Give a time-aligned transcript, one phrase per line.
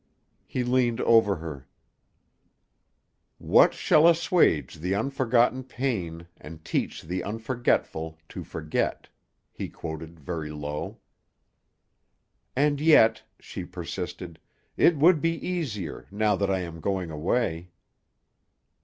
[0.47, 1.67] He leaned over her:
[3.37, 9.09] "'What shall assuage the unforgotten pain And teach the unforgetful to forget?'"
[9.51, 10.97] he quoted very low.
[12.55, 14.39] "And yet," she persisted,
[14.75, 17.69] "it would be easier, now that I am going away."